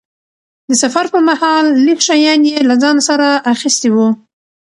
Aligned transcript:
د 0.69 0.71
سفر 0.81 1.05
پرمهال 1.13 1.65
لږ 1.85 1.99
شیان 2.07 2.41
یې 2.49 2.57
له 2.69 2.75
ځانه 2.83 3.01
سره 3.09 3.27
اخیستي 3.53 3.89
وو. 3.91 4.07